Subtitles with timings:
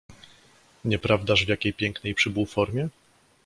[0.85, 2.89] "Nieprawdaż w jakiej pięknej przybył formie?"